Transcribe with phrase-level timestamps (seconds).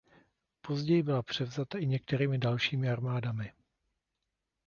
[0.61, 3.51] Později byla převzata i některými dalšími armádami.